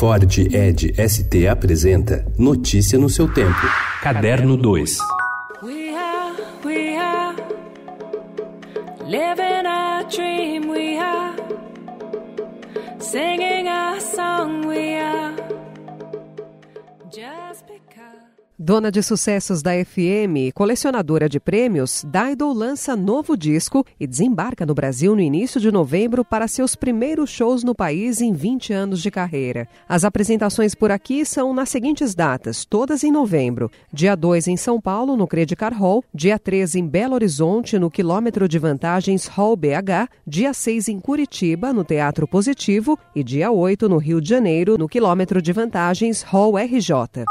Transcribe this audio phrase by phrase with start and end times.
[0.00, 3.60] Ford Ed ST apresenta Notícia no seu tempo.
[4.00, 4.96] Caderno 2.
[5.62, 6.34] We are,
[6.64, 7.36] we are
[9.06, 11.34] living a dream, we are
[12.98, 14.64] singing a song,
[18.62, 24.74] Dona de sucessos da FM colecionadora de prêmios, Dido lança novo disco e desembarca no
[24.74, 29.10] Brasil no início de novembro para seus primeiros shows no país em 20 anos de
[29.10, 29.66] carreira.
[29.88, 33.70] As apresentações por aqui são nas seguintes datas, todas em novembro.
[33.90, 38.46] Dia 2 em São Paulo, no Credicar Hall, dia 3 em Belo Horizonte, no Quilômetro
[38.46, 43.96] de Vantagens Hall BH, dia 6 em Curitiba, no Teatro Positivo e dia 8 no
[43.96, 47.24] Rio de Janeiro, no Quilômetro de Vantagens Hall RJ.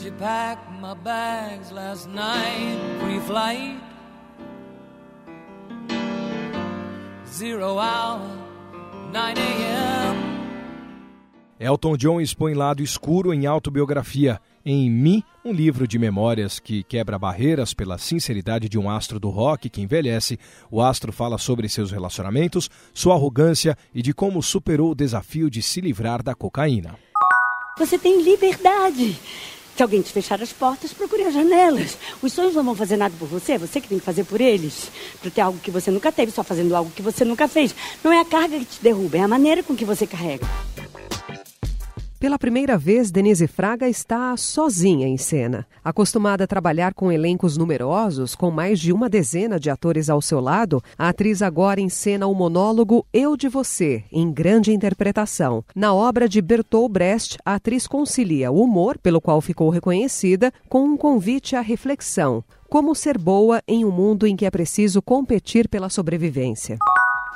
[0.00, 3.80] She packed my bags last night, pre-flight.
[7.26, 8.20] Zero hour,
[9.12, 10.38] 9 a.m.
[11.58, 14.40] Elton John expõe lado escuro em autobiografia.
[14.64, 19.30] Em Mi, um livro de memórias que quebra barreiras pela sinceridade de um astro do
[19.30, 20.38] rock que envelhece,
[20.70, 25.60] o astro fala sobre seus relacionamentos, sua arrogância e de como superou o desafio de
[25.60, 26.94] se livrar da cocaína.
[27.78, 29.16] Você tem liberdade.
[29.78, 31.96] Se alguém te fechar as portas, procure as janelas.
[32.20, 34.40] Os sonhos não vão fazer nada por você, é você que tem que fazer por
[34.40, 34.90] eles.
[35.20, 37.72] Para ter algo que você nunca teve, só fazendo algo que você nunca fez.
[38.02, 40.44] Não é a carga que te derruba, é a maneira com que você carrega.
[42.18, 45.64] Pela primeira vez, Denise Fraga está sozinha em cena.
[45.84, 50.40] Acostumada a trabalhar com elencos numerosos, com mais de uma dezena de atores ao seu
[50.40, 55.64] lado, a atriz agora encena o monólogo Eu de Você, em grande interpretação.
[55.76, 60.82] Na obra de Bertolt Brecht, a atriz concilia o humor, pelo qual ficou reconhecida, com
[60.82, 62.42] um convite à reflexão.
[62.68, 66.78] Como ser boa em um mundo em que é preciso competir pela sobrevivência.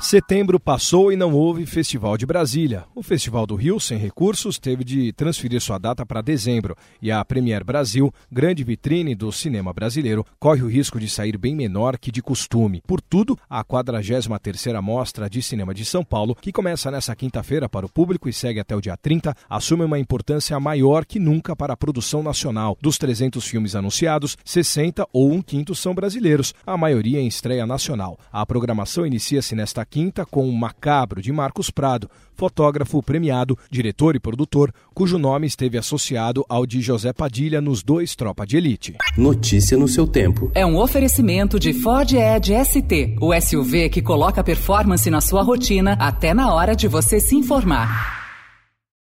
[0.00, 2.84] Setembro passou e não houve Festival de Brasília.
[2.94, 7.24] O Festival do Rio, sem recursos, teve de transferir sua data para dezembro e a
[7.24, 12.12] Premier Brasil, grande vitrine do cinema brasileiro, corre o risco de sair bem menor que
[12.12, 12.80] de costume.
[12.86, 17.84] Por tudo, a 43ª Mostra de Cinema de São Paulo, que começa nesta quinta-feira para
[17.84, 21.72] o público e segue até o dia 30, assume uma importância maior que nunca para
[21.72, 22.78] a produção nacional.
[22.80, 28.16] Dos 300 filmes anunciados, 60 ou um quinto são brasileiros, a maioria em estreia nacional.
[28.30, 34.20] A programação inicia-se nesta quinta com o Macabro de Marcos Prado, fotógrafo premiado, diretor e
[34.20, 38.96] produtor, cujo nome esteve associado ao de José Padilha nos dois Tropa de Elite.
[39.16, 40.50] Notícia no seu tempo.
[40.54, 45.96] É um oferecimento de Ford Edge ST, o SUV que coloca performance na sua rotina
[45.98, 48.27] até na hora de você se informar.